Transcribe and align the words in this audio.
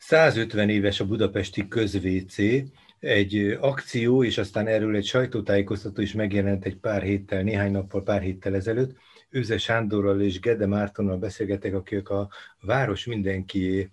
150 0.00 0.68
éves 0.68 1.00
a 1.00 1.06
budapesti 1.06 1.68
közvécé, 1.68 2.64
egy 3.00 3.56
akció, 3.60 4.24
és 4.24 4.38
aztán 4.38 4.66
erről 4.66 4.96
egy 4.96 5.04
sajtótájékoztató 5.04 6.02
is 6.02 6.12
megjelent 6.12 6.64
egy 6.64 6.76
pár 6.76 7.02
héttel, 7.02 7.42
néhány 7.42 7.70
nappal, 7.70 8.02
pár 8.02 8.20
héttel 8.22 8.54
ezelőtt. 8.54 8.96
Őze 9.30 9.58
Sándorral 9.58 10.20
és 10.20 10.40
Gede 10.40 10.66
Mártonnal 10.66 11.16
beszélgetek, 11.16 11.74
akik 11.74 12.08
a 12.08 12.28
Város 12.60 13.04
Mindenki 13.04 13.90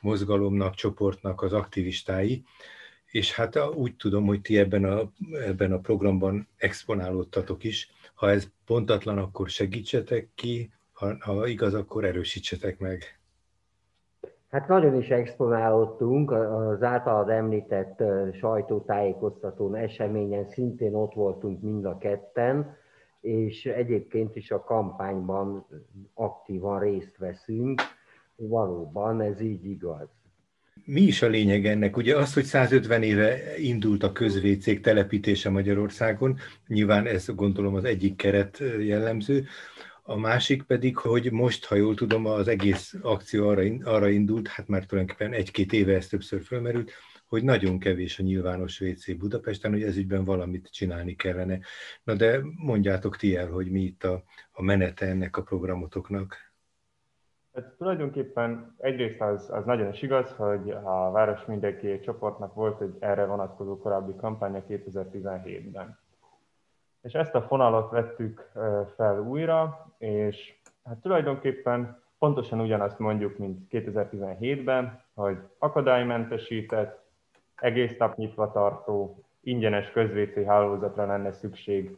mozgalomnak, 0.00 0.74
csoportnak 0.74 1.42
az 1.42 1.52
aktivistái, 1.52 2.44
és 3.06 3.32
hát 3.32 3.58
úgy 3.74 3.96
tudom, 3.96 4.26
hogy 4.26 4.40
ti 4.40 4.58
ebben 4.58 4.84
a, 4.84 5.12
ebben 5.46 5.72
a 5.72 5.78
programban 5.78 6.48
exponálódtatok 6.56 7.64
is. 7.64 7.90
Ha 8.14 8.30
ez 8.30 8.48
pontatlan, 8.64 9.18
akkor 9.18 9.48
segítsetek 9.48 10.28
ki, 10.34 10.70
ha, 10.92 11.16
ha 11.20 11.46
igaz, 11.46 11.74
akkor 11.74 12.04
erősítsetek 12.04 12.78
meg. 12.78 13.19
Hát 14.50 14.68
nagyon 14.68 14.94
is 14.94 15.08
exponálódtunk, 15.08 16.30
az 16.30 16.82
általad 16.82 17.28
említett 17.28 18.02
sajtótájékoztatón, 18.32 19.74
eseményen 19.74 20.48
szintén 20.48 20.94
ott 20.94 21.14
voltunk 21.14 21.62
mind 21.62 21.84
a 21.84 21.98
ketten, 21.98 22.76
és 23.20 23.66
egyébként 23.66 24.36
is 24.36 24.50
a 24.50 24.64
kampányban 24.64 25.66
aktívan 26.14 26.80
részt 26.80 27.16
veszünk. 27.16 27.80
Valóban 28.36 29.20
ez 29.20 29.40
így 29.40 29.64
igaz. 29.66 30.08
Mi 30.84 31.00
is 31.00 31.22
a 31.22 31.28
lényeg 31.28 31.66
ennek? 31.66 31.96
Ugye 31.96 32.16
az, 32.16 32.34
hogy 32.34 32.44
150 32.44 33.02
éve 33.02 33.58
indult 33.58 34.02
a 34.02 34.12
közvécék 34.12 34.80
telepítése 34.80 35.50
Magyarországon, 35.50 36.36
nyilván 36.66 37.06
ez 37.06 37.34
gondolom 37.34 37.74
az 37.74 37.84
egyik 37.84 38.16
keret 38.16 38.62
jellemző, 38.78 39.44
a 40.10 40.16
másik 40.16 40.62
pedig, 40.62 40.96
hogy 40.96 41.32
most, 41.32 41.66
ha 41.66 41.74
jól 41.74 41.94
tudom, 41.94 42.26
az 42.26 42.48
egész 42.48 42.94
akció 43.02 43.48
arra, 43.48 43.62
arra 43.84 44.08
indult, 44.08 44.48
hát 44.48 44.68
már 44.68 44.84
tulajdonképpen 44.86 45.32
egy-két 45.32 45.72
éve 45.72 45.94
ez 45.94 46.06
többször 46.06 46.42
fölmerült, 46.42 46.90
hogy 47.28 47.44
nagyon 47.44 47.78
kevés 47.78 48.18
a 48.18 48.22
nyilvános 48.22 48.80
WC 48.80 49.16
Budapesten, 49.18 49.70
hogy 49.70 49.82
ez 49.82 49.96
ügyben 49.96 50.24
valamit 50.24 50.68
csinálni 50.72 51.14
kellene. 51.14 51.58
Na 52.02 52.14
de 52.14 52.40
mondjátok 52.56 53.16
ti 53.16 53.36
el, 53.36 53.48
hogy 53.48 53.70
mi 53.70 53.80
itt 53.80 54.04
a, 54.04 54.22
a 54.52 54.62
menete 54.62 55.06
ennek 55.06 55.36
a 55.36 55.42
programotoknak. 55.42 56.36
Hát 57.54 57.74
tulajdonképpen 57.78 58.74
egyrészt 58.78 59.20
az, 59.20 59.50
az 59.50 59.64
nagyon 59.64 59.92
is 59.92 60.02
igaz, 60.02 60.30
hogy 60.30 60.70
a 60.70 61.10
Város 61.10 61.44
Mindenki 61.44 62.00
csoportnak 62.00 62.54
volt 62.54 62.80
egy 62.80 62.96
erre 62.98 63.24
vonatkozó 63.24 63.78
korábbi 63.78 64.12
kampánya 64.16 64.64
2017-ben. 64.68 65.98
És 67.02 67.12
ezt 67.12 67.34
a 67.34 67.42
fonalat 67.42 67.90
vettük 67.90 68.50
fel 68.96 69.20
újra, 69.20 69.86
és 69.98 70.54
hát 70.84 70.98
tulajdonképpen 70.98 72.02
pontosan 72.18 72.60
ugyanazt 72.60 72.98
mondjuk, 72.98 73.38
mint 73.38 73.66
2017-ben, 73.70 75.02
hogy 75.14 75.38
akadálymentesített, 75.58 77.08
egész 77.56 77.96
nap 77.96 78.16
nyitva 78.16 78.50
tartó, 78.50 79.24
ingyenes 79.42 79.90
közvécé 79.90 80.44
hálózatra 80.44 81.06
lenne 81.06 81.32
szükség 81.32 81.96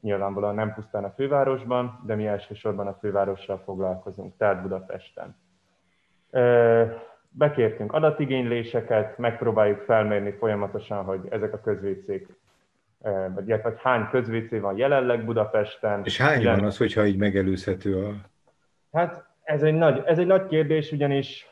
nyilvánvalóan 0.00 0.54
nem 0.54 0.74
pusztán 0.74 1.04
a 1.04 1.10
fővárosban, 1.10 2.00
de 2.06 2.14
mi 2.14 2.26
elsősorban 2.26 2.86
a 2.86 2.94
fővárossal 2.94 3.58
foglalkozunk, 3.58 4.36
tehát 4.36 4.62
Budapesten. 4.62 5.36
Bekértünk 7.28 7.92
adatigényléseket, 7.92 9.18
megpróbáljuk 9.18 9.80
felmérni 9.80 10.30
folyamatosan, 10.30 11.04
hogy 11.04 11.20
ezek 11.30 11.52
a 11.52 11.60
közvécék 11.60 12.38
vagy, 13.34 13.62
vagy 13.62 13.80
hány 13.82 14.08
közvécé 14.10 14.58
van 14.58 14.76
jelenleg 14.76 15.24
Budapesten. 15.24 16.00
És 16.04 16.20
hány 16.20 16.44
van 16.44 16.64
az, 16.64 16.76
hogyha 16.78 17.04
így 17.04 17.18
megelőzhető 17.18 18.04
a... 18.04 18.12
Hát 18.92 19.24
ez 19.42 19.62
egy 19.62 19.74
nagy, 19.74 20.02
ez 20.04 20.18
egy 20.18 20.26
nagy 20.26 20.46
kérdés, 20.46 20.92
ugyanis 20.92 21.46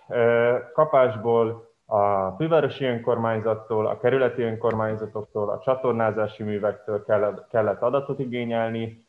kapásból 0.73 1.73
a 1.87 2.31
fővárosi 2.31 2.85
önkormányzattól, 2.85 3.87
a 3.87 3.99
kerületi 3.99 4.43
önkormányzatoktól, 4.43 5.51
a 5.51 5.59
csatornázási 5.59 6.43
művektől 6.43 7.05
kellett 7.51 7.83
adatot 7.83 8.19
igényelni, 8.19 9.07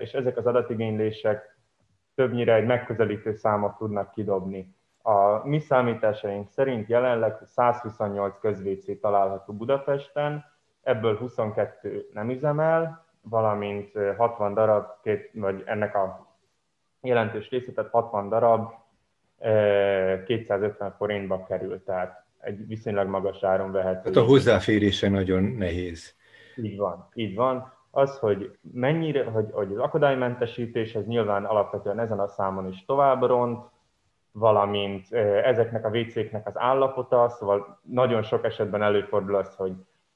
és 0.00 0.12
ezek 0.12 0.36
az 0.36 0.46
adatigénylések 0.46 1.58
többnyire 2.14 2.54
egy 2.54 2.66
megközelítő 2.66 3.34
számot 3.34 3.76
tudnak 3.76 4.10
kidobni. 4.10 4.74
A 5.02 5.48
mi 5.48 5.58
számításaink 5.58 6.48
szerint 6.48 6.88
jelenleg 6.88 7.36
128 7.44 8.38
közvécé 8.40 8.94
található 8.94 9.52
Budapesten, 9.52 10.44
ebből 10.82 11.16
22 11.16 12.08
nem 12.12 12.30
üzemel, 12.30 13.04
valamint 13.22 13.90
60 14.16 14.54
darab, 14.54 14.86
két, 15.02 15.30
vagy 15.34 15.62
ennek 15.66 15.94
a 15.94 16.26
jelentős 17.00 17.50
része, 17.50 17.72
tehát 17.72 17.90
60 17.90 18.28
darab 18.28 18.72
250 20.26 20.94
forintba 20.96 21.44
kerül, 21.44 21.82
tehát 21.84 22.24
egy 22.40 22.66
viszonylag 22.66 23.08
magas 23.08 23.42
áron 23.42 23.72
vehető. 23.72 24.00
Hát 24.04 24.16
a 24.16 24.24
hozzáférése 24.24 25.08
nagyon 25.08 25.42
nehéz. 25.42 26.14
Így 26.56 26.76
van, 26.76 27.08
így 27.14 27.34
van. 27.34 27.72
Az, 27.90 28.18
hogy 28.18 28.58
mennyire, 28.72 29.24
hogy, 29.24 29.48
hogy 29.52 29.72
az 29.72 29.78
akadálymentesítés, 29.78 30.94
ez 30.94 31.06
nyilván 31.06 31.44
alapvetően 31.44 31.98
ezen 31.98 32.18
a 32.18 32.28
számon 32.28 32.68
is 32.68 32.84
tovább 32.84 33.22
ront, 33.22 33.70
valamint 34.32 35.12
ezeknek 35.44 35.84
a 35.84 35.88
WC-knek 35.88 36.46
az 36.46 36.58
állapota, 36.58 37.28
szóval 37.28 37.80
nagyon 37.82 38.22
sok 38.22 38.44
esetben 38.44 38.82
előfordul 38.82 39.34
az, 39.34 39.54
hogy 39.54 39.72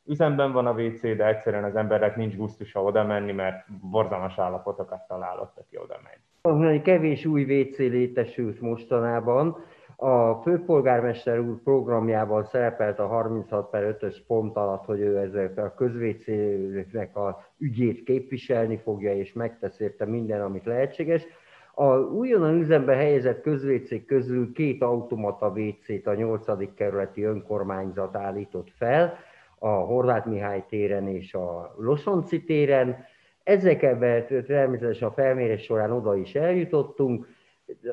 üzemben 0.07 0.53
van 0.53 0.67
a 0.67 0.73
WC, 0.73 1.01
de 1.01 1.27
egyszerűen 1.27 1.65
az 1.65 1.77
emberek 1.77 2.17
nincs 2.17 2.37
gusztusa 2.37 2.83
oda 2.83 3.05
menni, 3.05 3.33
mert 3.33 3.65
borzalmas 3.91 4.39
állapotokat 4.39 5.07
találott, 5.09 5.59
aki 5.59 5.79
oda 5.79 5.97
megy. 6.03 6.83
Kevés 6.83 7.25
új 7.25 7.43
WC 7.43 7.79
létesült 7.79 8.61
mostanában. 8.61 9.57
A 9.97 10.35
főpolgármester 10.35 11.39
úr 11.39 11.63
programjában 11.63 12.45
szerepelt 12.45 12.99
a 12.99 13.07
36 13.07 13.71
per 13.71 13.97
5-ös 14.01 14.17
pont 14.27 14.57
alatt, 14.57 14.85
hogy 14.85 15.01
ő 15.01 15.19
ezek 15.19 15.59
a 15.59 15.75
közvécének 15.75 17.17
a 17.17 17.45
ügyét 17.59 18.03
képviselni 18.03 18.77
fogja, 18.77 19.15
és 19.15 19.33
megtesz 19.33 19.81
érte 19.81 20.05
minden, 20.05 20.41
amit 20.41 20.65
lehetséges. 20.65 21.27
A 21.75 21.97
újonnan 21.97 22.55
üzembe 22.55 22.95
helyezett 22.95 23.41
közvécék 23.41 24.07
közül 24.07 24.53
két 24.53 24.83
automata 24.83 25.49
WC-t 25.49 26.07
a 26.07 26.15
8. 26.15 26.75
kerületi 26.75 27.23
önkormányzat 27.23 28.17
állított 28.17 28.71
fel, 28.79 29.19
a 29.59 29.69
Horváth 29.69 30.27
Mihály 30.29 30.65
téren 30.69 31.09
és 31.09 31.35
a 31.35 31.75
Losonci 31.79 32.45
téren. 32.45 33.05
Ezekben 33.43 34.27
természetesen 34.47 35.09
a 35.09 35.13
felmérés 35.13 35.63
során 35.63 35.93
oda 35.93 36.17
is 36.17 36.35
eljutottunk. 36.35 37.27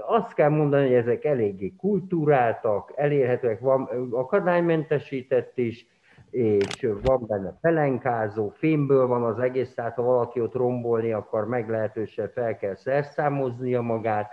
Azt 0.07 0.34
kell 0.34 0.50
mondani, 0.50 0.85
hogy 0.85 0.96
ezek 0.96 1.25
eléggé 1.25 1.74
kultúráltak, 1.78 2.94
elérhetőek, 2.96 3.59
van 3.59 4.09
akadálymentesített 4.12 5.57
is, 5.57 5.88
és 6.29 6.88
van 7.03 7.25
benne 7.28 7.57
pelenkázó, 7.62 8.50
fémből 8.50 9.07
van 9.07 9.24
az 9.24 9.40
egész, 9.40 9.74
tehát 9.74 9.95
ha 9.95 10.01
valaki 10.01 10.41
ott 10.41 10.53
rombolni 10.53 11.12
akar, 11.12 11.47
meglehetősen 11.47 12.30
fel 12.30 12.57
kell 12.57 12.75
szerszámoznia 12.75 13.81
magát, 13.81 14.31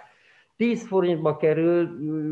10 0.61 0.87
forintba 0.87 1.37
kerül, 1.37 1.89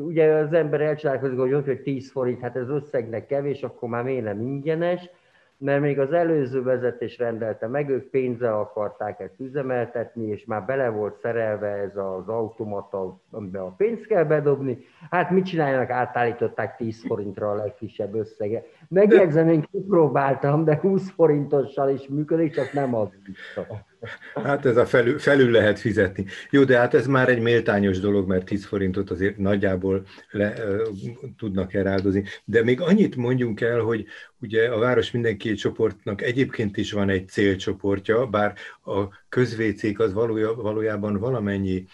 ugye 0.07 0.33
az 0.33 0.53
ember 0.53 0.81
elcsodálkozik, 0.81 1.39
hogy 1.39 1.63
hogy 1.65 1.81
10 1.81 2.11
forint, 2.11 2.41
hát 2.41 2.57
ez 2.57 2.69
összegnek 2.69 3.27
kevés, 3.27 3.63
akkor 3.63 3.89
már 3.89 4.05
miért 4.05 4.25
nem 4.25 4.41
ingyenes, 4.41 5.11
mert 5.59 5.81
még 5.81 5.99
az 5.99 6.13
előző 6.13 6.63
vezetés 6.63 7.19
rendelte 7.19 7.67
meg, 7.67 7.89
ők 7.89 8.11
pénzzel 8.11 8.55
akarták 8.55 9.21
ezt 9.21 9.41
üzemeltetni, 9.41 10.27
és 10.27 10.45
már 10.45 10.65
bele 10.65 10.89
volt 10.89 11.19
szerelve 11.19 11.67
ez 11.67 11.97
az 11.97 12.29
automata, 12.29 13.21
amiben 13.31 13.63
a 13.63 13.75
pénzt 13.77 14.07
kell 14.07 14.25
bedobni. 14.25 14.79
Hát 15.11 15.31
mit 15.31 15.45
csináljanak, 15.45 15.91
átállították 15.91 16.77
10 16.77 17.07
forintra 17.07 17.51
a 17.51 17.55
legkisebb 17.55 18.15
összege. 18.15 18.65
Megjegyzem, 18.89 19.49
én 19.49 19.69
kipróbáltam, 19.73 20.65
de 20.65 20.79
20 20.81 21.11
forintossal 21.11 21.89
is 21.89 22.09
működik, 22.09 22.53
csak 22.53 22.73
nem 22.73 22.95
az 22.95 23.09
biztos. 23.25 23.79
Hát 24.35 24.67
ez 24.67 24.77
a 24.77 24.87
felül, 24.87 25.19
felül 25.19 25.51
lehet 25.51 25.79
fizetni. 25.79 26.25
Jó, 26.51 26.65
de 26.65 26.79
hát 26.79 26.95
ez 26.95 27.07
már 27.07 27.29
egy 27.29 27.41
méltányos 27.41 28.01
dolog, 28.01 28.29
mert 28.29 28.45
10 28.45 28.65
forintot 28.65 29.11
azért 29.11 29.37
nagyjából 29.37 30.07
le, 30.31 30.55
tudnak 31.37 31.75
eláldozni. 31.75 32.25
De 32.45 32.63
még 32.63 32.81
annyit 32.81 33.17
mondjunk 33.17 33.61
el, 33.61 33.81
hogy 33.81 34.07
ugye 34.41 34.69
a 34.69 34.79
Város 34.79 35.11
Mindenki 35.11 35.55
csoportnak 35.55 36.23
egyébként 36.23 36.77
is 36.77 36.93
van 36.93 37.09
egy 37.09 37.29
célcsoportja, 37.29 38.27
bár 38.27 38.55
a 38.85 39.09
közvécék 39.29 39.99
az 39.99 40.13
valójában 40.57 41.19
valamennyi 41.19 41.87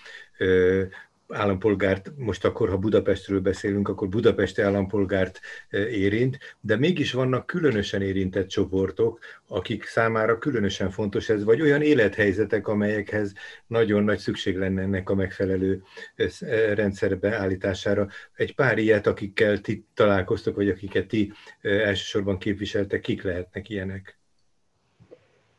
állampolgárt, 1.34 2.12
most 2.16 2.44
akkor, 2.44 2.68
ha 2.68 2.76
Budapestről 2.76 3.40
beszélünk, 3.40 3.88
akkor 3.88 4.08
budapesti 4.08 4.62
állampolgárt 4.62 5.40
e, 5.68 5.88
érint, 5.88 6.38
de 6.60 6.76
mégis 6.76 7.12
vannak 7.12 7.46
különösen 7.46 8.02
érintett 8.02 8.48
csoportok, 8.48 9.18
akik 9.46 9.84
számára 9.84 10.38
különösen 10.38 10.90
fontos 10.90 11.28
ez, 11.28 11.44
vagy 11.44 11.60
olyan 11.60 11.82
élethelyzetek, 11.82 12.68
amelyekhez 12.68 13.32
nagyon 13.66 14.04
nagy 14.04 14.18
szükség 14.18 14.56
lenne 14.56 14.82
ennek 14.82 15.10
a 15.10 15.14
megfelelő 15.14 15.82
e, 16.16 16.24
e, 16.40 16.74
rendszerbe 16.74 17.36
állítására. 17.36 18.08
Egy 18.34 18.54
pár 18.54 18.78
ilyet, 18.78 19.06
akikkel 19.06 19.58
ti 19.60 19.86
találkoztok, 19.94 20.56
vagy 20.56 20.68
akiket 20.68 21.06
ti 21.06 21.32
elsősorban 21.62 22.38
képviseltek, 22.38 23.00
kik 23.00 23.22
lehetnek 23.22 23.68
ilyenek? 23.68 24.18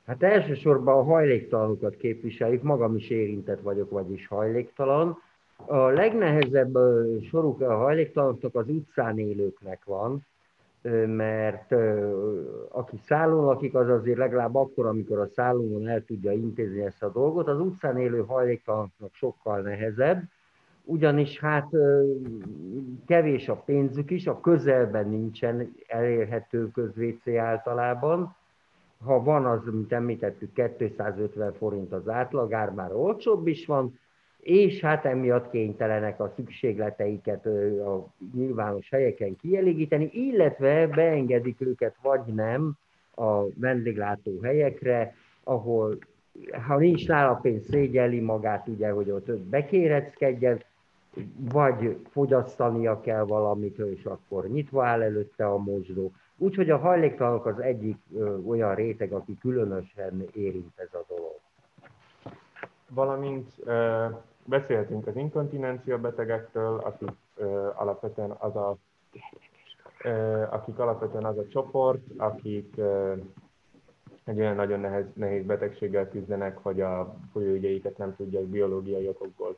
Hát 0.05 0.23
elsősorban 0.23 0.97
a 0.97 1.03
hajléktalanokat 1.03 1.95
képviseljük, 1.95 2.63
magam 2.63 2.95
is 2.95 3.09
érintett 3.09 3.61
vagyok, 3.61 3.89
vagyis 3.89 4.27
hajléktalan, 4.27 5.17
A 5.67 5.87
legnehezebb 5.87 6.77
soruk 7.21 7.61
a 7.61 7.75
hajléktalanoknak 7.75 8.55
az 8.55 8.69
utcán 8.69 9.19
élőknek 9.19 9.83
van, 9.85 10.25
mert 11.07 11.75
aki 12.69 12.97
szállón 13.05 13.45
lakik, 13.45 13.75
az 13.75 13.89
azért 13.89 14.17
legalább 14.17 14.55
akkor, 14.55 14.85
amikor 14.85 15.19
a 15.19 15.27
szállónon 15.27 15.87
el 15.87 16.03
tudja 16.05 16.31
intézni 16.31 16.81
ezt 16.81 17.03
a 17.03 17.09
dolgot. 17.09 17.47
Az 17.47 17.59
utcán 17.59 17.97
élő 17.97 18.23
hajléktalanoknak 18.27 19.13
sokkal 19.13 19.59
nehezebb, 19.59 20.23
ugyanis 20.83 21.39
hát 21.39 21.69
kevés 23.05 23.49
a 23.49 23.55
pénzük 23.55 24.11
is, 24.11 24.27
a 24.27 24.39
közelben 24.39 25.09
nincsen 25.09 25.75
elérhető 25.87 26.71
közvécé 26.71 27.35
általában. 27.35 28.35
Ha 29.05 29.23
van, 29.23 29.45
az, 29.45 29.59
mint 29.71 29.93
említettük, 29.93 30.53
250 30.53 31.53
forint 31.53 31.93
az 31.93 32.09
átlagár, 32.09 32.71
már 32.71 32.93
olcsóbb 32.93 33.47
is 33.47 33.65
van, 33.65 33.99
és 34.45 34.79
hát 34.79 35.05
emiatt 35.05 35.49
kénytelenek 35.49 36.19
a 36.19 36.31
szükségleteiket 36.35 37.45
a 37.85 38.07
nyilvános 38.33 38.89
helyeken 38.89 39.35
kielégíteni, 39.35 40.09
illetve 40.11 40.87
beengedik 40.87 41.61
őket 41.61 41.95
vagy 42.01 42.25
nem 42.25 42.73
a 43.15 43.45
vendéglátó 43.59 44.39
helyekre, 44.41 45.15
ahol 45.43 45.97
ha 46.67 46.77
nincs 46.77 47.07
nála 47.07 47.33
pénz, 47.33 47.69
szégyeli 47.69 48.19
magát, 48.19 48.67
ugye, 48.67 48.89
hogy 48.89 49.11
ott 49.11 49.31
bekéreckedjen, 49.39 50.63
vagy 51.37 51.97
fogyasztania 52.09 53.01
kell 53.01 53.23
valamit, 53.23 53.77
és 53.77 54.05
akkor 54.05 54.47
nyitva 54.47 54.85
áll 54.85 55.01
előtte 55.01 55.45
a 55.45 55.57
mosdó. 55.57 56.11
Úgyhogy 56.37 56.69
a 56.69 56.77
hajléktalanok 56.77 57.45
az 57.45 57.59
egyik 57.59 57.97
ö, 58.15 58.37
olyan 58.37 58.75
réteg, 58.75 59.11
aki 59.11 59.37
különösen 59.41 60.23
érint 60.33 60.73
ez 60.75 60.93
a 60.93 61.05
dolog. 61.07 61.39
Valamint 62.89 63.53
beszélhetünk 64.45 65.07
az 65.07 65.15
inkontinencia 65.15 65.99
betegektől, 65.99 66.79
akik 66.79 67.11
ö, 67.35 67.69
alapvetően 67.75 68.31
az 68.31 68.55
a 68.55 68.77
ö, 70.03 70.43
akik 70.49 70.79
alapvetően 70.79 71.25
az 71.25 71.37
a 71.37 71.47
csoport, 71.47 72.01
akik 72.17 72.73
ö, 72.77 73.13
egy 74.23 74.39
olyan 74.39 74.55
nagyon 74.55 74.79
nehéz, 74.79 75.05
nehéz 75.13 75.45
betegséggel 75.45 76.09
küzdenek, 76.09 76.57
hogy 76.57 76.81
a 76.81 77.15
folyóügyeiket 77.31 77.97
nem 77.97 78.15
tudják 78.15 78.43
biológiai 78.43 79.07
okokból 79.07 79.57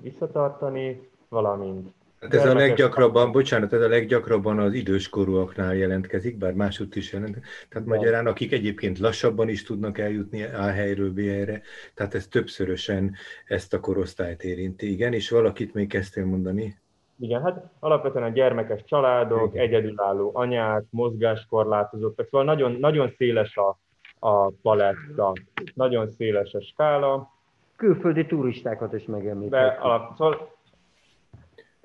visszatartani, 0.00 1.08
valamint 1.28 1.92
Hát 2.20 2.34
ez 2.34 2.46
a 2.46 2.54
leggyakrabban, 2.54 3.32
bocsánat, 3.32 3.72
ez 3.72 3.80
a 3.80 3.88
leggyakrabban 3.88 4.58
az 4.58 4.72
időskorúaknál 4.72 5.74
jelentkezik, 5.74 6.38
bár 6.38 6.52
máshogy 6.52 6.96
is 6.96 7.12
jelentkezik. 7.12 7.48
Tehát 7.68 7.88
ja. 7.88 7.94
magyarán, 7.94 8.26
akik 8.26 8.52
egyébként 8.52 8.98
lassabban 8.98 9.48
is 9.48 9.62
tudnak 9.62 9.98
eljutni 9.98 10.42
A 10.42 10.62
helyről 10.62 11.12
B 11.12 11.18
helyre, 11.18 11.62
tehát 11.94 12.14
ez 12.14 12.26
többszörösen 12.26 13.14
ezt 13.46 13.74
a 13.74 13.80
korosztályt 13.80 14.42
érinti. 14.42 14.90
Igen, 14.92 15.12
és 15.12 15.30
valakit 15.30 15.74
még 15.74 15.88
kezdtél 15.88 16.24
mondani? 16.24 16.76
Igen, 17.20 17.42
hát 17.42 17.64
alapvetően 17.78 18.24
a 18.24 18.28
gyermekes 18.28 18.84
családok, 18.84 19.54
Igen. 19.54 19.64
egyedülálló 19.66 20.30
anyák, 20.34 20.84
mozgáskorlátozottak, 20.90 22.28
szóval 22.30 22.46
nagyon, 22.46 22.72
nagyon 22.72 23.10
széles 23.16 23.56
a, 23.56 23.78
a 24.18 24.50
paletta, 24.50 25.32
nagyon 25.74 26.08
széles 26.08 26.52
a 26.52 26.60
skála, 26.60 27.32
külföldi 27.76 28.26
turistákat 28.26 28.92
is 28.92 29.04
megemlíthetjük. 29.04 29.84
Alap, 29.84 30.16
szóval 30.16 30.57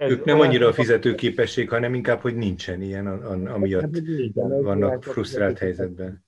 ez 0.03 0.11
ők 0.11 0.25
nem 0.25 0.39
annyira 0.39 0.67
a 0.67 0.73
fizetőképesség, 0.73 1.69
hanem 1.69 1.93
inkább, 1.93 2.19
hogy 2.19 2.35
nincsen 2.35 2.81
ilyen, 2.81 3.07
amiatt 3.47 3.81
hát, 3.81 4.61
vannak 4.61 5.03
frusztrált 5.03 5.57
helyzetben. 5.57 6.23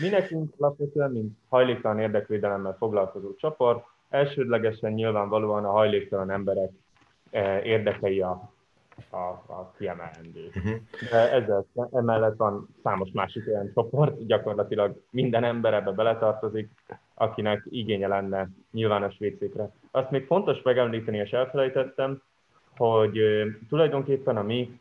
Mi 0.00 0.08
nekünk 0.08 0.54
alapvetően, 0.58 1.10
mint 1.10 1.38
hajléktalan 1.48 1.98
érdekvédelemmel 1.98 2.76
foglalkozó 2.78 3.34
csoport, 3.34 3.84
elsődlegesen 4.10 4.92
nyilvánvalóan 4.92 5.64
a 5.64 5.70
hajléktalan 5.70 6.30
emberek 6.30 6.70
eh, 7.30 7.66
érdekei 7.66 8.20
a, 8.20 8.52
a, 9.10 9.16
a 9.46 9.72
kiemelendő. 9.78 10.50
Uh-huh. 10.56 10.72
De 11.10 11.32
ezzel 11.32 11.66
emellett 11.92 12.36
van 12.36 12.68
számos 12.82 13.10
másik 13.12 13.48
olyan 13.48 13.70
csoport, 13.74 14.26
gyakorlatilag 14.26 15.02
minden 15.10 15.44
ember 15.44 15.74
ebbe 15.74 15.90
beletartozik, 15.90 16.70
akinek 17.14 17.66
igénye 17.70 18.06
lenne 18.06 18.48
nyilvános 18.70 19.14
vécékre. 19.18 19.70
Azt 19.90 20.10
még 20.10 20.26
fontos 20.26 20.62
megemlíteni, 20.62 21.18
és 21.18 21.30
elfelejtettem, 21.30 22.22
hogy 22.76 23.20
tulajdonképpen 23.68 24.36
a 24.36 24.42
mi 24.42 24.80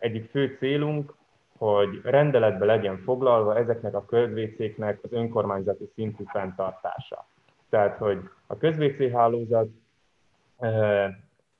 egyik 0.00 0.30
fő 0.30 0.56
célunk, 0.58 1.14
hogy 1.58 2.00
rendeletbe 2.02 2.64
legyen 2.64 2.98
foglalva 2.98 3.56
ezeknek 3.56 3.94
a 3.94 4.04
közvécéknek 4.04 4.98
az 5.02 5.12
önkormányzati 5.12 5.90
szintű 5.94 6.24
fenntartása. 6.26 7.26
Tehát, 7.68 7.96
hogy 7.96 8.18
a 8.46 8.56
közvécé 8.56 9.10
hálózat 9.10 9.68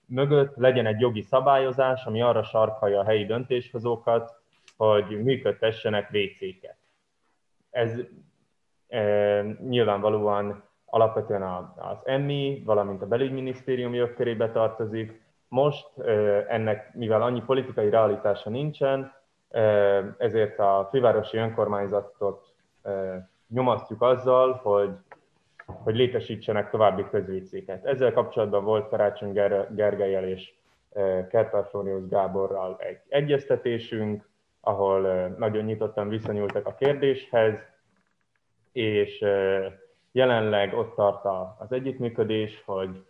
mögött 0.07 0.57
legyen 0.57 0.87
egy 0.87 1.01
jogi 1.01 1.23
szabályozás, 1.23 2.05
ami 2.05 2.23
arra 2.23 2.43
sarkalja 2.43 3.01
a 3.01 3.05
helyi 3.05 3.25
döntéshozókat, 3.25 4.43
hogy 4.77 5.23
működtessenek 5.23 6.11
WC-ket. 6.13 6.77
Ez 7.71 7.93
e, 8.89 9.43
nyilvánvalóan 9.43 10.63
alapvetően 10.85 11.43
az 11.77 11.97
EMMI, 12.05 12.63
valamint 12.65 13.03
a 13.03 13.07
belügyminisztérium 13.07 13.95
jogkörébe 13.95 14.51
tartozik. 14.51 15.23
Most 15.55 15.99
ennek, 16.49 16.95
mivel 16.95 17.23
annyi 17.23 17.43
politikai 17.43 17.91
realitása 17.91 18.51
nincsen, 18.51 19.13
ezért 20.19 20.59
a 20.59 20.89
fővárosi 20.91 21.37
önkormányzatot 21.37 22.55
nyomasztjuk 23.49 24.03
azzal, 24.03 24.53
hogy 24.53 24.91
hogy 25.67 25.97
létesítsenek 25.97 26.71
további 26.71 27.05
közvécéket. 27.11 27.85
Ezzel 27.85 28.13
kapcsolatban 28.13 28.65
volt 28.65 28.89
Karácsony 28.89 29.33
Ger- 29.33 29.75
Gergelyel 29.75 30.25
és 30.25 30.53
Kertarfónius 31.31 32.09
Gáborral 32.09 32.77
egy 32.79 33.01
egyeztetésünk, 33.09 34.29
ahol 34.61 35.29
nagyon 35.39 35.65
nyitottan 35.65 36.09
viszonyultak 36.09 36.67
a 36.67 36.75
kérdéshez, 36.75 37.59
és 38.73 39.25
jelenleg 40.13 40.75
ott 40.75 40.95
tart 40.95 41.25
az 41.59 41.73
együttműködés, 41.73 42.63
hogy 42.67 43.05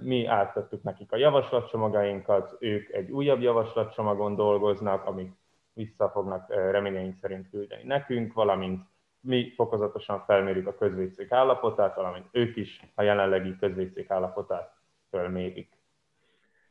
mi 0.00 0.26
átadtuk 0.26 0.82
nekik 0.82 1.12
a 1.12 1.16
javaslatcsomagainkat, 1.16 2.56
ők 2.58 2.92
egy 2.92 3.10
újabb 3.10 3.40
javaslatcsomagon 3.40 4.34
dolgoznak, 4.34 5.06
amit 5.06 5.32
vissza 5.72 6.08
fognak 6.08 6.54
reményeink 6.70 7.16
szerint 7.20 7.50
küldeni 7.50 7.82
nekünk, 7.84 8.32
valamint 8.32 8.80
mi 9.20 9.52
fokozatosan 9.56 10.22
felmérjük 10.26 10.66
a 10.66 10.74
közvécék 10.74 11.32
állapotát, 11.32 11.94
valamint 11.94 12.26
ők 12.32 12.56
is 12.56 12.80
a 12.94 13.02
jelenlegi 13.02 13.56
közvécék 13.60 14.10
állapotát 14.10 14.72
felmérik. 15.10 15.68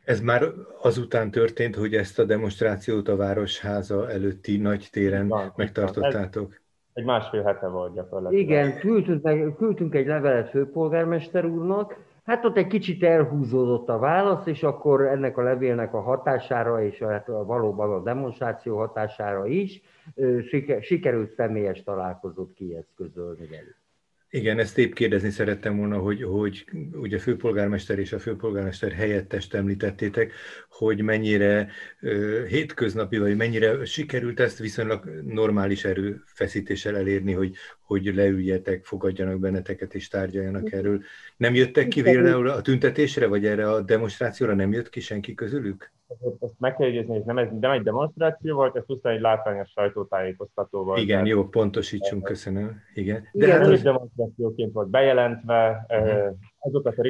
Ez 0.03 0.21
már 0.21 0.43
azután 0.81 1.31
történt, 1.31 1.75
hogy 1.75 1.95
ezt 1.95 2.19
a 2.19 2.24
demonstrációt 2.24 3.07
a 3.07 3.15
Városháza 3.15 4.12
előtti 4.12 4.57
nagy 4.57 4.88
téren 4.91 5.27
Van, 5.27 5.53
megtartottátok? 5.55 6.51
Ez 6.51 6.59
egy 6.93 7.05
másfél 7.05 7.43
hete 7.43 7.67
volt 7.67 7.93
gyakorlatilag. 7.93 8.43
Igen, 8.43 8.77
küldtünk, 8.79 9.24
meg, 9.24 9.53
küldtünk 9.57 9.95
egy 9.95 10.07
levelet 10.07 10.50
főpolgármester 10.50 11.45
úrnak, 11.45 11.98
Hát 12.24 12.46
ott 12.46 12.58
egy 12.58 12.68
kicsit 12.68 13.03
elhúzódott 13.03 13.89
a 13.89 13.98
válasz, 13.98 14.46
és 14.46 14.63
akkor 14.63 15.01
ennek 15.01 15.38
a 15.38 15.42
levélnek 15.42 15.94
a 15.94 16.01
hatására, 16.01 16.84
és 16.84 17.00
hát 17.00 17.27
valóban 17.27 17.94
a 17.94 18.03
demonstráció 18.03 18.77
hatására 18.77 19.46
is 19.46 19.82
sikerült 20.82 21.34
személyes 21.34 21.84
találkozót 21.84 22.53
kieszközölni 22.53 23.48
velük. 23.48 23.82
Igen, 24.35 24.59
ezt 24.59 24.77
épp 24.77 24.93
kérdezni 24.93 25.29
szerettem 25.29 25.77
volna, 25.77 25.97
hogy, 25.97 26.23
hogy 26.23 26.65
ugye 26.93 27.19
főpolgármester 27.19 27.99
és 27.99 28.13
a 28.13 28.19
főpolgármester 28.19 28.91
helyettest 28.91 29.53
említettétek, 29.53 30.33
hogy 30.69 31.01
mennyire 31.01 31.69
uh, 32.01 32.45
hétköznapi, 32.45 33.17
vagy 33.17 33.35
mennyire 33.35 33.85
sikerült 33.85 34.39
ezt 34.39 34.57
viszonylag 34.57 35.21
normális 35.25 35.85
erőfeszítéssel 35.85 36.97
elérni, 36.97 37.33
hogy, 37.33 37.55
hogy 37.81 38.15
leüljetek, 38.15 38.85
fogadjanak 38.85 39.39
benneteket 39.39 39.95
és 39.95 40.07
tárgyaljanak 40.07 40.71
erről. 40.71 41.03
Nem 41.37 41.55
jöttek 41.55 41.87
ki 41.87 42.01
például 42.01 42.49
a 42.49 42.61
tüntetésre, 42.61 43.27
vagy 43.27 43.45
erre 43.45 43.71
a 43.71 43.81
demonstrációra 43.81 44.53
nem 44.53 44.71
jött 44.71 44.89
ki 44.89 44.99
senki 44.99 45.33
közülük? 45.33 45.91
Ezt 46.39 46.53
meg 46.60 46.75
kell 46.75 46.88
jegyezni, 46.88 47.13
hogy 47.13 47.25
nem, 47.25 47.38
ez, 47.38 47.48
nem 47.60 47.72
egy 47.72 47.84
demonstráció 47.84 48.55
volt, 48.55 48.75
ez 48.75 48.86
pusztán 48.86 49.13
egy 49.13 49.22
látványos 49.22 49.70
sajtótájékoztató 49.70 50.84
volt. 50.84 51.00
Igen, 51.00 51.25
jó, 51.25 51.48
pontosítsunk, 51.48 52.24
köszönöm. 52.24 52.82
Igen, 52.93 53.27
de 53.32 53.46
Igen, 53.46 53.60
hát 53.60 53.67
az... 53.67 53.82
demonstrációként 53.82 54.74
volt 54.74 54.89
bejelentve, 54.89 55.86
uh-huh. 55.89 56.36
azokat 56.60 56.98
a 56.98 57.01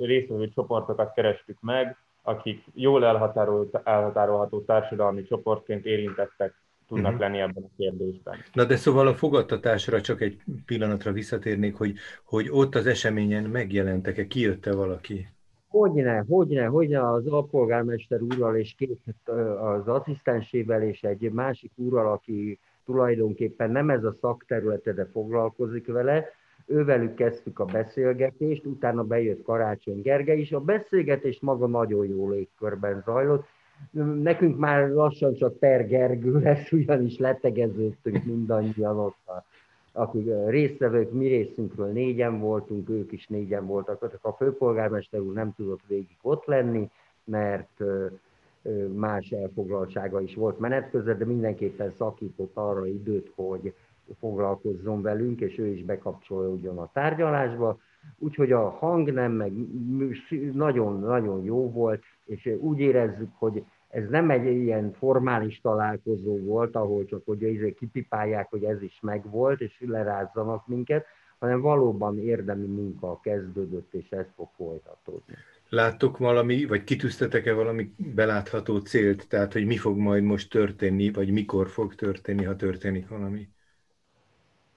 résztvevő 0.00 0.48
csoportokat 0.48 1.12
kerestük 1.14 1.60
meg, 1.60 1.96
akik 2.22 2.64
jól 2.74 3.04
elhatárolható 3.84 4.60
társadalmi 4.60 5.22
csoportként 5.22 5.84
érintettek 5.84 6.54
tudnak 6.88 7.12
uh-huh. 7.12 7.20
lenni 7.20 7.40
ebben 7.40 7.62
a 7.62 7.70
kérdésben. 7.76 8.36
Na 8.52 8.64
de 8.64 8.76
szóval 8.76 9.06
a 9.06 9.14
fogadtatásra 9.14 10.00
csak 10.00 10.20
egy 10.20 10.40
pillanatra 10.66 11.12
visszatérnék, 11.12 11.76
hogy, 11.76 11.94
hogy 12.24 12.48
ott 12.50 12.74
az 12.74 12.86
eseményen 12.86 13.44
megjelentek-e, 13.44 14.26
kijött-e 14.26 14.74
valaki? 14.74 15.28
Hogyne, 15.72 16.24
hogyne, 16.28 16.64
hogyne 16.64 17.10
az 17.10 17.26
alpolgármester 17.26 18.20
úrral 18.20 18.56
és 18.56 18.74
két 18.74 19.14
az 19.60 19.88
asszisztensével 19.88 20.82
és 20.82 21.02
egy 21.02 21.32
másik 21.32 21.70
úrral, 21.74 22.12
aki 22.12 22.58
tulajdonképpen 22.84 23.70
nem 23.70 23.90
ez 23.90 24.04
a 24.04 24.16
szakterülete, 24.20 24.92
de 24.92 25.04
foglalkozik 25.04 25.86
vele, 25.86 26.24
ővelük 26.66 27.14
kezdtük 27.14 27.58
a 27.58 27.64
beszélgetést, 27.64 28.66
utána 28.66 29.04
bejött 29.04 29.42
Karácsony 29.42 30.00
Gergely 30.02 30.40
is. 30.40 30.52
A 30.52 30.60
beszélgetés 30.60 31.40
maga 31.40 31.66
nagyon 31.66 32.06
jó 32.06 32.30
légkörben 32.30 33.02
zajlott. 33.04 33.44
Nekünk 34.22 34.58
már 34.58 34.88
lassan 34.88 35.34
csak 35.34 35.58
Per 35.58 35.86
Gergő 35.86 36.38
lesz, 36.38 36.72
ugyanis 36.72 37.18
letegeződtünk 37.18 38.24
mindannyian 38.24 38.98
ott 38.98 39.26
a 39.26 39.44
akik 39.92 40.26
résztvevők, 40.46 41.12
mi 41.12 41.26
részünkről 41.26 41.92
négyen 41.92 42.40
voltunk, 42.40 42.88
ők 42.88 43.12
is 43.12 43.26
négyen 43.26 43.66
voltak, 43.66 44.18
a 44.20 44.32
főpolgármester 44.32 45.20
úr 45.20 45.32
nem 45.32 45.52
tudott 45.56 45.82
végig 45.86 46.16
ott 46.22 46.44
lenni, 46.44 46.90
mert 47.24 47.82
más 48.94 49.30
elfoglaltsága 49.30 50.20
is 50.20 50.34
volt 50.34 50.58
menet 50.58 50.90
közben, 50.90 51.18
de 51.18 51.24
mindenképpen 51.24 51.94
szakított 51.98 52.56
arra 52.56 52.86
időt, 52.86 53.32
hogy 53.34 53.74
foglalkozzon 54.18 55.02
velünk, 55.02 55.40
és 55.40 55.58
ő 55.58 55.66
is 55.66 55.84
bekapcsolódjon 55.84 56.78
a 56.78 56.90
tárgyalásba. 56.92 57.78
Úgyhogy 58.18 58.52
a 58.52 58.68
hang 58.68 59.12
nem 59.12 59.32
meg 59.32 59.52
nagyon-nagyon 60.52 61.44
jó 61.44 61.70
volt, 61.70 62.02
és 62.24 62.56
úgy 62.60 62.78
érezzük, 62.78 63.30
hogy 63.38 63.64
ez 63.92 64.08
nem 64.08 64.30
egy 64.30 64.44
ilyen 64.44 64.92
formális 64.92 65.60
találkozó 65.60 66.38
volt, 66.38 66.76
ahol 66.76 67.04
csak 67.04 67.22
hogy 67.24 67.42
izé 67.42 67.72
kipipálják, 67.72 68.50
hogy 68.50 68.64
ez 68.64 68.82
is 68.82 68.98
megvolt, 69.02 69.60
és 69.60 69.82
lerázzanak 69.86 70.66
minket, 70.66 71.06
hanem 71.38 71.60
valóban 71.60 72.18
érdemi 72.18 72.66
munka 72.66 73.20
kezdődött, 73.22 73.94
és 73.94 74.10
ez 74.10 74.26
fog 74.36 74.48
folytatódni. 74.56 75.34
Láttok 75.68 76.18
valami, 76.18 76.66
vagy 76.66 76.84
kitűztetek-e 76.84 77.52
valami 77.52 77.94
belátható 77.96 78.78
célt, 78.78 79.28
tehát 79.28 79.52
hogy 79.52 79.66
mi 79.66 79.76
fog 79.76 79.96
majd 79.96 80.22
most 80.22 80.50
történni, 80.50 81.10
vagy 81.10 81.30
mikor 81.30 81.68
fog 81.68 81.94
történni, 81.94 82.44
ha 82.44 82.56
történik 82.56 83.08
valami? 83.08 83.48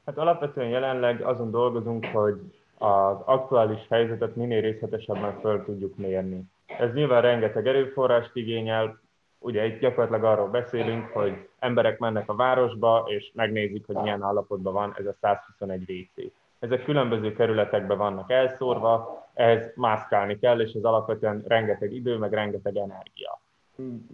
Hát 0.05 0.17
alapvetően 0.17 0.69
jelenleg 0.69 1.21
azon 1.21 1.51
dolgozunk, 1.51 2.05
hogy 2.05 2.39
az 2.77 3.17
aktuális 3.25 3.79
helyzetet 3.89 4.35
minél 4.35 4.61
részletesebben 4.61 5.39
föl 5.39 5.63
tudjuk 5.63 5.97
mérni. 5.97 6.43
Ez 6.65 6.93
nyilván 6.93 7.21
rengeteg 7.21 7.67
erőforrást 7.67 8.35
igényel, 8.35 9.03
ugye 9.45 9.65
itt 9.65 9.79
gyakorlatilag 9.79 10.23
arról 10.23 10.47
beszélünk, 10.47 11.07
hogy 11.07 11.47
emberek 11.59 11.99
mennek 11.99 12.29
a 12.29 12.35
városba, 12.35 13.03
és 13.07 13.31
megnézik, 13.33 13.85
hogy 13.85 13.95
milyen 13.95 14.21
állapotban 14.21 14.73
van 14.73 14.95
ez 14.97 15.05
a 15.05 15.13
121 15.21 15.91
WC. 15.91 16.31
Ezek 16.59 16.83
különböző 16.83 17.33
kerületekben 17.33 17.97
vannak 17.97 18.31
elszórva, 18.31 19.23
ehhez 19.33 19.71
mászkálni 19.75 20.39
kell, 20.39 20.59
és 20.59 20.73
ez 20.73 20.83
alapvetően 20.83 21.43
rengeteg 21.47 21.93
idő, 21.93 22.17
meg 22.17 22.33
rengeteg 22.33 22.75
energia. 22.75 23.39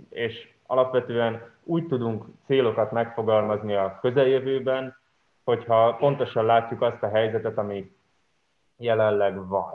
És 0.09 0.49
alapvetően 0.65 1.41
úgy 1.63 1.87
tudunk 1.87 2.25
célokat 2.45 2.91
megfogalmazni 2.91 3.75
a 3.75 3.97
közeljövőben, 4.01 4.95
hogyha 5.43 5.95
pontosan 5.95 6.45
látjuk 6.45 6.81
azt 6.81 7.03
a 7.03 7.09
helyzetet, 7.09 7.57
ami 7.57 7.91
jelenleg 8.77 9.47
van. 9.47 9.73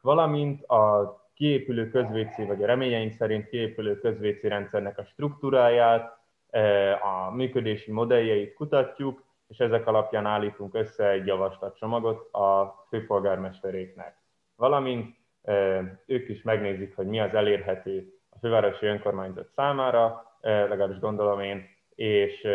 Valamint 0.00 0.64
a 0.64 1.16
kiépülő 1.36 1.90
közvécé, 1.90 2.44
vagy 2.44 2.62
a 2.62 2.66
reményeink 2.66 3.12
szerint 3.12 3.48
kiépülő 3.48 3.98
közvécé 3.98 4.48
rendszernek 4.48 4.98
a 4.98 5.04
struktúráját, 5.04 6.18
e, 6.50 6.92
a 6.92 7.30
működési 7.34 7.92
modelljeit 7.92 8.54
kutatjuk, 8.54 9.24
és 9.48 9.58
ezek 9.58 9.86
alapján 9.86 10.26
állítunk 10.26 10.74
össze 10.74 11.08
egy 11.10 11.26
javaslatcsomagot 11.26 12.34
a 12.34 12.74
főpolgármesteréknek. 12.88 14.16
Valamint 14.56 15.16
e, 15.42 15.82
ők 16.06 16.28
is 16.28 16.42
megnézik, 16.42 16.96
hogy 16.96 17.06
mi 17.06 17.20
az 17.20 17.34
elérhető 17.34 18.12
a 18.30 18.38
fővárosi 18.38 18.86
önkormányzat 18.86 19.48
számára, 19.54 20.36
e, 20.40 20.50
legalábbis 20.50 20.98
gondolom 20.98 21.40
én, 21.40 21.64
és 21.94 22.46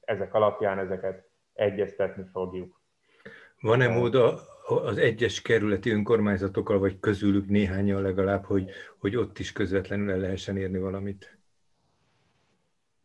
ezek 0.00 0.34
alapján 0.34 0.78
ezeket 0.78 1.28
egyeztetni 1.52 2.24
fogjuk. 2.32 2.80
Van-e 3.60 3.88
mód 3.88 4.14
az 4.76 4.98
egyes 4.98 5.42
kerületi 5.42 5.90
önkormányzatokkal, 5.90 6.78
vagy 6.78 7.00
közülük 7.00 7.48
néhányan 7.48 8.02
legalább, 8.02 8.44
hogy, 8.44 8.70
hogy 8.98 9.16
ott 9.16 9.38
is 9.38 9.52
közvetlenül 9.52 10.10
el 10.10 10.18
lehessen 10.18 10.56
érni 10.56 10.78
valamit? 10.78 11.38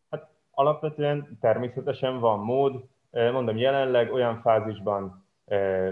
Hát 0.09 0.29
alapvetően 0.51 1.37
természetesen 1.41 2.19
van 2.19 2.39
mód. 2.39 2.83
Mondom, 3.11 3.57
jelenleg 3.57 4.13
olyan 4.13 4.41
fázisban 4.41 5.25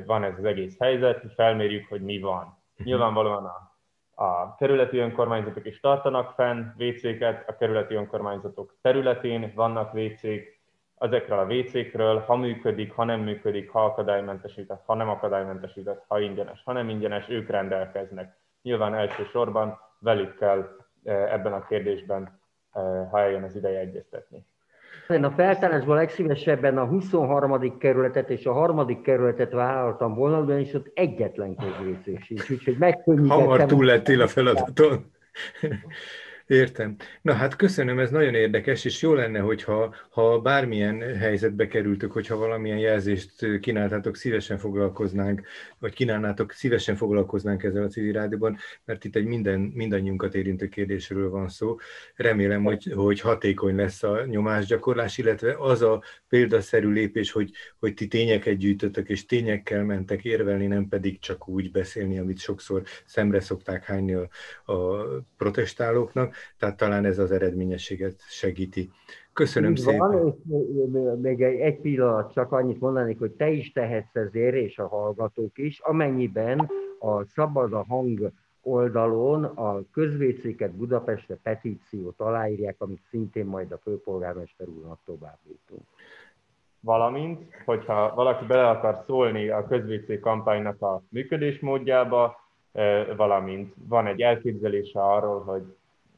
van 0.06 0.24
ez 0.24 0.38
az 0.38 0.44
egész 0.44 0.78
helyzet, 0.80 1.22
hogy 1.22 1.32
felmérjük, 1.36 1.88
hogy 1.88 2.02
mi 2.02 2.20
van. 2.20 2.58
Mhm. 2.76 2.88
Nyilvánvalóan 2.88 3.46
a, 3.46 3.76
a 4.24 4.56
kerületi 4.56 4.98
önkormányzatok 4.98 5.66
is 5.66 5.80
tartanak 5.80 6.34
fenn 6.34 6.66
WC-ket, 6.78 7.50
a 7.50 7.58
kerületi 7.58 7.94
önkormányzatok 7.94 8.76
területén 8.82 9.52
vannak 9.56 9.94
WC-k, 9.94 10.55
ezekről 10.98 11.40
a 11.40 11.54
WC-kről, 11.54 12.20
ha 12.20 12.36
működik, 12.36 12.92
ha 12.92 13.04
nem 13.04 13.20
működik, 13.20 13.70
ha 13.70 13.86
akadálymentesített, 13.86 14.82
ha 14.86 14.96
nem 14.96 15.10
akadálymentesített, 15.10 16.04
ha 16.08 16.20
ingyenes, 16.20 16.62
ha 16.66 16.72
nem 16.72 16.90
ingyenes, 16.90 17.30
ők 17.30 17.50
rendelkeznek. 17.50 18.36
Nyilván 18.62 18.96
elsősorban 18.96 19.80
velük 20.00 20.38
kell 20.38 20.70
e, 21.04 21.12
ebben 21.12 21.54
a 21.54 21.66
kérdésben, 21.66 22.40
e, 22.72 22.80
ha 23.12 23.20
eljön 23.20 23.44
az 23.44 23.56
ideje 23.56 23.80
egyeztetni. 23.80 24.46
Én 25.08 25.24
a 25.24 25.32
feltárásban 25.32 25.96
legszívesebben 25.96 26.78
a 26.78 26.86
23. 26.86 27.78
kerületet 27.78 28.30
és 28.30 28.46
a 28.46 28.54
harmadik 28.54 29.02
kerületet 29.02 29.52
vállaltam 29.52 30.14
volna, 30.14 30.40
ugyanis 30.40 30.74
ott 30.74 30.92
egyetlen 30.94 31.56
közvécés 31.56 32.26
sincs, 32.26 32.50
úgyhogy 32.50 32.78
megkönnyítettem. 32.78 33.40
Hamar 33.40 33.66
túl 33.66 33.86
lettél 33.86 34.22
a 34.22 34.28
feladaton. 34.28 35.12
Értem. 36.48 36.96
Na 37.22 37.34
hát 37.34 37.56
köszönöm, 37.56 38.00
ez 38.00 38.10
nagyon 38.10 38.34
érdekes, 38.34 38.86
és 38.86 39.02
jó 39.02 39.14
lenne, 39.14 39.40
hogyha 39.40 39.96
ha 40.10 40.42
bármilyen 40.42 41.18
helyzetbe 41.18 41.68
kerültök, 41.68 42.12
hogyha 42.12 42.38
valamilyen 42.38 42.78
jelzést 42.78 43.60
kínáltátok, 43.60 44.16
szívesen 44.16 44.58
foglalkoznánk, 44.58 45.42
vagy 45.80 45.94
kínálnátok, 45.94 46.52
szívesen 46.52 46.96
foglalkoznánk 46.96 47.64
ezzel 47.64 47.84
a 47.84 47.88
civil 47.88 48.14
rádióban, 48.14 48.58
mert 48.84 49.06
itt 49.06 49.16
egy 49.16 49.26
minden, 49.26 49.60
mindannyiunkat 49.60 50.36
érintő 50.36 50.68
kérdésről 50.68 51.30
van 51.30 51.50
szó. 51.50 51.76
Remélem, 52.16 52.64
hogy, 52.64 52.92
hogy 52.96 53.20
hatékony 53.20 53.76
lesz 53.76 54.04
a 54.04 54.26
nyomásgyakorlás, 54.26 55.18
illetve 55.18 55.56
az 55.58 55.82
a 55.82 56.04
példaszerű 56.28 56.90
lépés, 56.90 57.32
hogy, 57.32 57.52
hogy 57.80 57.94
ti 57.94 58.08
tényeket 58.08 58.58
gyűjtötök, 58.58 59.10
és 59.10 59.26
tényekkel 59.26 59.84
mentek 59.84 60.24
érvelni, 60.24 60.68
nem 60.68 60.88
pedig 60.88 61.20
csak 61.20 61.48
úgy 61.48 61.72
beszélni, 61.72 62.20
amit 62.20 62.40
sokszor 62.40 62.84
szemre 63.06 63.40
szokták 63.40 63.84
hányni 63.84 64.14
a, 64.14 64.30
a 64.74 65.06
protestálóknak 65.38 66.35
tehát 66.58 66.78
talán 66.78 67.06
ez 67.06 67.20
az 67.20 67.32
eredményességet 67.32 68.16
segíti. 68.20 68.90
Köszönöm 69.34 69.72
Így 69.72 69.78
szépen. 69.78 69.98
Van, 69.98 70.28
és 70.28 71.22
még 71.22 71.42
egy 71.42 71.80
pillanat 71.80 72.34
csak 72.34 72.52
annyit 72.52 72.80
mondanék, 72.80 73.20
hogy 73.20 73.32
te 73.32 73.50
is 73.50 73.72
tehetsz 73.72 74.16
ezért, 74.16 74.56
és 74.56 74.80
a 74.80 74.88
hallgatók 74.88 75.58
is, 75.58 75.80
amennyiben 75.80 76.70
a 77.00 77.24
Szabad 77.24 77.74
a 77.74 77.86
Hang 77.88 78.32
oldalon 78.62 79.44
a 79.44 79.82
közvécéket 79.92 80.72
Budapestre 80.72 81.38
petíciót 81.44 82.20
aláírják, 82.20 82.76
amit 82.78 83.02
szintén 83.10 83.46
majd 83.46 83.72
a 83.72 83.78
főpolgármester 83.78 84.68
úrnak 84.68 85.00
továbbítunk. 85.06 85.82
Valamint, 86.80 87.42
hogyha 87.66 88.16
valaki 88.16 88.46
bele 88.46 88.70
akar 88.70 88.98
szólni 89.06 89.50
a 89.50 89.68
közvécé 89.68 90.20
kampánynak 90.20 90.82
a 90.82 91.02
működésmódjába, 91.10 92.36
valamint 93.16 93.74
van 93.88 94.08
egy 94.08 94.22
elképzelése 94.22 95.02
arról, 95.02 95.44
hogy 95.44 95.64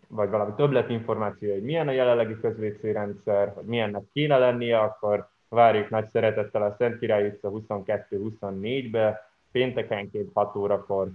vagy 0.08 0.30
valami 0.30 0.52
többletinformáció, 0.56 1.54
hogy 1.54 1.64
milyen 1.64 1.88
a 1.88 1.92
jelenlegi 1.92 2.40
közvécé 2.42 2.92
rendszer, 2.92 3.54
hogy 3.56 3.66
milyennek 3.66 4.04
kéne 4.14 4.38
lennie, 4.38 4.80
akkor 4.80 5.30
várjuk 5.50 5.90
nagy 5.90 6.10
szeretettel 6.12 6.62
a 6.62 6.76
Szent 6.78 7.00
Király 7.00 7.28
utca 7.28 7.52
22-24-be, 7.54 9.32
péntekenként 9.52 10.30
6 10.34 10.56
órakor 10.56 11.12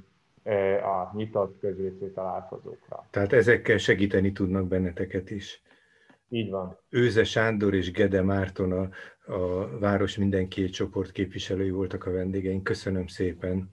a 0.82 1.16
nyitott 1.16 1.58
közvécé 1.60 2.06
találkozókra. 2.06 3.06
Tehát 3.10 3.32
ezekkel 3.32 3.78
segíteni 3.78 4.32
tudnak 4.32 4.66
benneteket 4.66 5.30
is. 5.30 5.62
Így 6.28 6.50
van. 6.50 6.78
Őze 6.88 7.24
Sándor 7.24 7.74
és 7.74 7.90
Gede 7.90 8.22
Márton 8.22 8.72
a, 8.72 8.88
a 9.32 9.68
Város 9.78 10.16
Mindenki 10.16 10.68
csoport 10.68 11.12
képviselői 11.12 11.70
voltak 11.70 12.06
a 12.06 12.12
vendégeink. 12.12 12.64
Köszönöm 12.64 13.06
szépen. 13.06 13.70